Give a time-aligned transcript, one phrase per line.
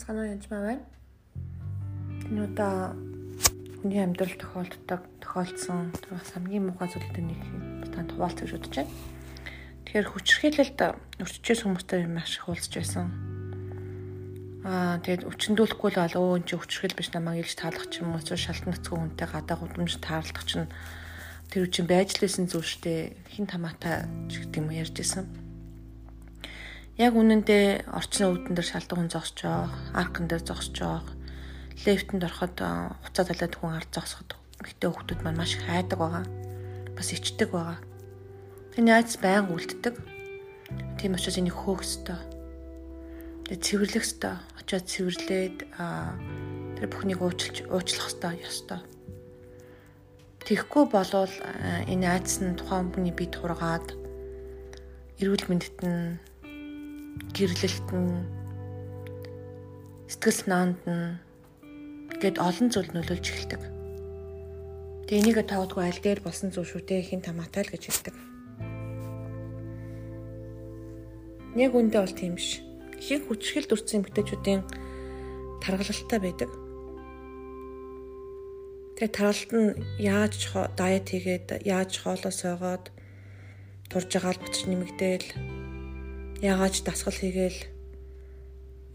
[0.00, 0.84] байцгаана уу янзмаа байна.
[2.32, 2.96] Энэ удаа
[3.84, 7.40] хүний амьдрал тохиолддог тохиолдсон бас хамгийн муухай зүйлтэй нэг
[7.92, 8.92] тань хуваалц гэж бодож байна.
[9.84, 10.80] Тэгэхээр хүчрхийлэлд
[11.20, 13.12] өрчөж хүмүүстэй маш их уулзж байсан.
[14.64, 18.16] Аа тэгээд өчнөдүүлэхгүй л бол өө энэ чинь хүчрхийл биш намайг илж таалах ч юм
[18.16, 20.68] уу шалтан нөцгөө хүнтэй гадаа гудамж таарлах чинь
[21.52, 25.49] тэр үчин байж л байсан зүйл штэ хин тамаатай ч гэдэг юм ярьж исэн
[26.96, 31.14] яг үнэндээ орчны үүдэн дээр шалдаг хүн зогсож байгаа, аркан дээр зогсож байгаа.
[31.86, 34.30] Лефтэнд ороход хуцаа талаад хүн ард зогсоход
[34.64, 36.24] ихтэй хүмүүс маань маш их хайдаг байгаа.
[36.96, 37.78] Бас ичдэг байгаа.
[38.76, 39.94] Тэний айц байнга үлддэг.
[41.00, 42.20] Тийм учраас энийг хөөх ёстой.
[43.48, 44.34] Тэгээ цэвэрлэх ёстой.
[44.60, 45.56] Очоод цэвэрлээд
[46.76, 48.80] тэр бүхнийг уучлж уучлах ёстой ёстой.
[50.44, 51.34] Тэгэхгүй болвол
[51.88, 53.92] энэ айц нь тухайн хүний бие тургаад
[55.20, 56.29] эрүүл мэндэд нь
[57.36, 58.24] гэрлэлт нь
[60.10, 61.18] сэтгэл санаанд нь
[62.20, 63.62] гээд олон зүйл нөлөөлж эхэлдэг.
[65.06, 68.14] Тэгээ энийг таавдгүй аль дээр болсон зүйл шүү дээ хин тамаатай л гэж хэлдэг.
[71.58, 72.62] Яг үндэ бол тийм биш.
[73.00, 74.62] Их хүчрхэл дүрцэн эмгтээчүүдийн
[75.58, 76.50] таргалалтай байдаг.
[78.94, 80.36] Тэгээ таргалт нь яаж
[80.76, 82.92] дайет хийгээд яаж хоолоо сойгоод
[83.90, 85.26] турж байгаа л буцаж нэмэгдээл
[86.40, 87.60] яагаад дасгал хийгээл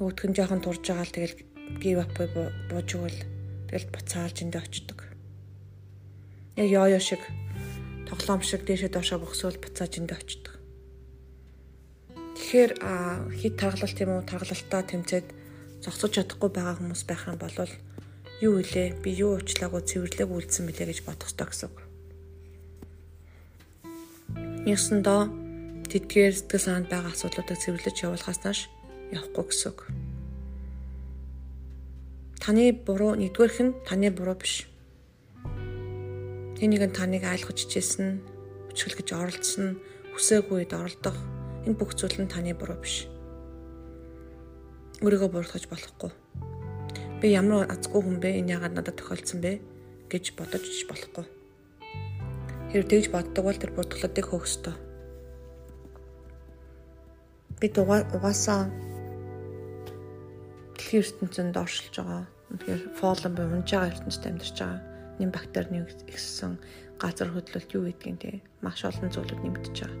[0.00, 1.36] нөгөөх нь жоохон турж байгаа л тэгэл
[1.78, 3.20] give up бууж өгвөл
[3.68, 4.98] тэгэл буцаалж эндэ очдөг.
[6.56, 7.20] Яг ёо ёо шиг
[8.08, 10.54] тоглоом шиг дээшээ доошоо бохсвол буцааж эндэ очдөг.
[12.34, 12.72] Тэгэхээр
[13.36, 15.26] хит таргалалт юм уу таргалалтаа тэмцээд
[15.84, 17.54] зогсож чадахгүй байгаа хүмүүс байх юм бол
[18.40, 21.78] юу илээ би юу уучлаагүй цэвэрлэг үлдсэн билээ гэж бодох ёстой гэсэн үг.
[24.64, 25.43] Ясандаа
[25.94, 28.66] тэдгээр сэтгэл санаанд байгаа асуудлуудыг цэвэрлэж явуулахаас нааш
[29.14, 29.80] явахгүй гэсэн үг.
[32.42, 34.66] Таны буруу нэгдүгээрх нь таны буруу биш.
[36.58, 38.18] Тэнийг нь таныг айлгаж хичээсэн,
[38.74, 39.78] хүчгэлгэж оролцсон,
[40.18, 41.14] хүсээгүй үед оролдох
[41.62, 43.06] энэ бүх зүйл нь таны буруу биш.
[44.98, 46.10] Өөрийгөө бууртгаж болохгүй.
[47.22, 48.42] Би ямар азгүй хүн бэ?
[48.42, 49.62] Энэ яагаад надад тохиолдсон бэ
[50.10, 51.24] гэж бодож болохгүй.
[52.74, 54.74] Хэрэг тэгж боддог бол тэр буртгалуудыг хөөх ёстой
[57.64, 58.68] бид угаасаа
[60.76, 62.28] дэлхийн ертөнцөнд оршилж байгаа.
[62.52, 64.80] Тэгэхээр фолон буй унж байгаа ертөнцид амьдарч байгаа.
[65.16, 66.60] Нэм бактерийн ихссэн
[67.00, 70.00] газар хөдлөлт юу гэдгийг те маш олон зүйлүүд нэмэгдэж байгаа.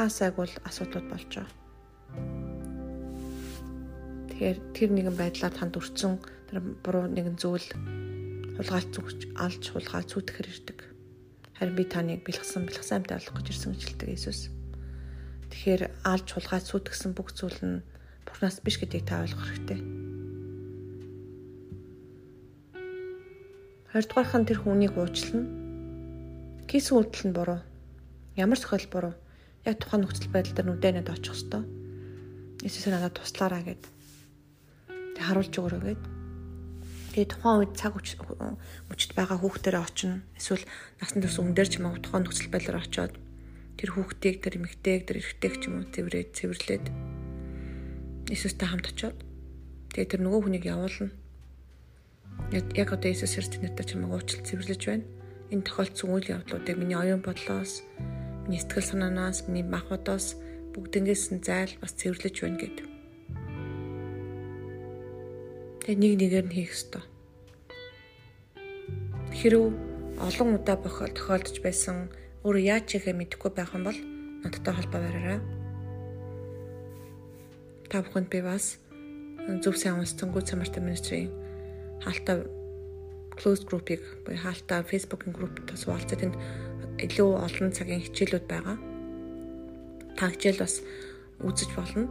[0.00, 1.52] Хаасайг бол асуудлууд болж байгаа.
[4.32, 7.68] Тэгэхээр тэр нэгэн байдлаар танд өрцөн тэр буруу нэгэн зүйл
[8.56, 10.78] хулгайлт зүгч алж хулгаал цүүтгэхэр ирдэг.
[11.60, 14.56] Харин би таныг бэлгсэн бэлгсэн амтай болох гэж ирсэн гэж хэлдэг Иесус.
[15.48, 17.76] Тэгэхээр алж хулгай сүйтгэсэн бүх зүйл нь
[18.28, 19.80] Бурханаас биш гэдгийг та ойлгох хэрэгтэй.
[23.88, 25.48] Хоёрдугаарх нь тэр хүнийг уучлана.
[26.68, 27.60] Кис үйлдэл нь буруу.
[28.36, 29.14] Ямар сохиол буруу.
[29.64, 31.64] Яг тухайн нөхцөл байдал дээр нүдэнэд очих хэвээр.
[32.68, 33.82] Эсвэл надад туслаараа гэд.
[35.16, 36.02] Тэг харуулж өгөрөө гэд.
[37.16, 40.20] Тэгээ тухайн үед цаг хүчит байгаа хүүхдэрээ очино.
[40.36, 40.68] Эсвэл
[41.00, 43.16] насан турш өмнөдөр ч юм уу тухайн нөхцөл байдлаар очиод
[43.78, 46.84] тэр хүүхдийг тэр эмэгтэйг тэр эрэгтэйг ч юм уу цэврээд цэвэрлээд
[48.28, 49.16] Иесустай хамт очиод
[49.94, 51.14] тэгээ тэр нөгөө хүнийг явуулна.
[52.74, 55.06] Яг одоо Иесус хэрэг нэртэй чамайг уучлал цэвэрлэж байна.
[55.54, 57.86] Энэ тохиолдсон үйл явдлуудыг миний оюун бодлоос,
[58.44, 60.36] миний сэтгэл санаанаас, миний махбодоос
[60.76, 62.86] бүгднгээс нь зайл бас цэвэрлэж байна гэдэг.
[65.88, 67.04] Тэгээ нэг нэгээр нь хийх ёстой.
[69.32, 69.72] Хэрв
[70.20, 72.12] олон удаа тохиолдож байсан
[72.46, 73.98] өөрөө яаж чигээ мэдэхгүй байх юм бол
[74.44, 75.40] надтай холбоо бариарай.
[77.90, 78.78] Та бүхэнд би бас
[79.64, 81.32] зөв сайн унстангуй цамартай министрийн
[82.04, 82.46] хаалтаа
[83.38, 86.36] closed group-ыг буюу хаалтаа Facebook-ын групптаас хуваалцаад энд
[86.98, 88.76] илүү олон цагийн хичээлүүд байгаа.
[90.18, 90.82] Та хичээл бас
[91.42, 92.10] үзэж болно.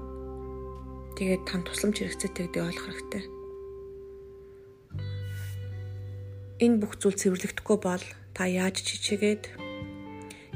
[1.19, 3.23] Тэгээд тань тусламж хэрэгцээтэй гэдгийг ойлгох хэрэгтэй.
[6.63, 9.66] Энэ бүх зүйл цэвэрлэгдэхгүй бол та яаж чичээгээд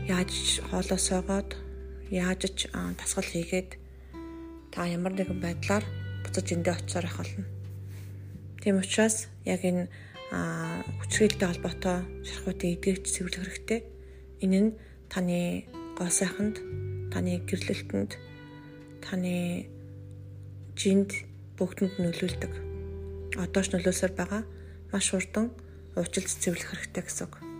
[0.07, 1.49] яаж хоолоо сойгоод
[2.09, 2.59] яаж ч
[2.97, 3.77] тасгал хийгээд
[4.73, 5.85] та ямар нэгэн байдлаар
[6.23, 7.45] буцаж эндээ очиоор ах болно.
[8.61, 9.89] Тийм учраас яг энэ
[11.01, 13.79] хүчрэлтэй холбоотой шархуутын эдгээрч цэвэрлэх хэрэгтэй.
[14.43, 14.69] Энэ нь
[15.11, 15.67] таны
[15.97, 16.55] гоо сайханд,
[17.13, 18.11] таны гэрлэлтэнд,
[19.05, 19.67] таны
[20.79, 21.11] жинд
[21.57, 22.53] бүгдэнд нөлөөлдөг.
[23.37, 24.41] Одоо ч нөлөөсөр байгаа
[24.91, 25.51] маш хурдан
[25.99, 27.50] уучлалт цэвэрлэх хэрэгтэй гэсэн үг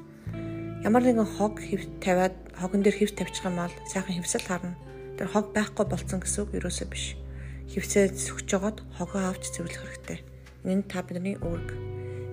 [0.81, 4.73] ямар нэгэн хог хэв тавиад хогон дээр хэв тавьчих юм бол сайхан хэвсэл харна.
[5.13, 7.13] Тэр хог байхгүй болцсон гэсэн үг юусоо биш.
[7.69, 10.19] хөвсөө сүхж жогоод хогоо авч цэвэрлэх хэрэгтэй.
[10.65, 11.69] Энэ та бидний үүрэг.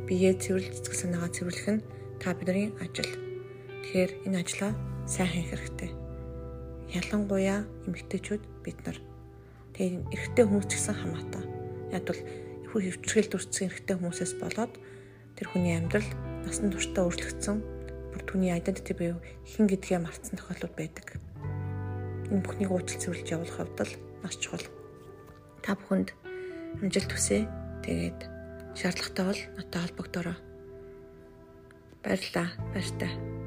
[0.09, 1.85] Биеэ цэвэрлж цэцэг санаагаа цэвэрлэх нь
[2.25, 3.12] та бидний ажил.
[3.85, 4.73] Тэгэхээр энэ ажлаа
[5.05, 5.91] сайн хийх хэрэгтэй.
[6.97, 8.99] Ялангуяа эмэгтэйчүүд бид нар.
[9.77, 11.45] Тэгээ эрэгтэй хүмүүс ч гэсэн хамаатай.
[11.93, 12.21] Яг бол
[12.73, 14.73] хүү хөвчрэл дүрцсэн эрэгтэй хүмүүсээс болоод
[15.37, 16.09] тэр хүний амьдрал
[16.49, 17.78] насан туршдаа өөрчлөгдсөн
[18.26, 21.06] түүний identity буюу хэн гэдгээ мартсан тохиолдол байдаг.
[22.32, 23.94] Энэ бүхнийг уучлал цэвэрлж явуулах хувьд л
[24.25, 24.67] маш чухал.
[25.62, 26.11] Та бүхэнд
[26.82, 27.47] амжилт хүсье.
[27.87, 28.20] Тэгээд
[28.75, 30.37] шаардлагатай бол надтай холбогдороо.
[32.03, 32.49] Баярлалаа.
[32.75, 33.38] Баяртай.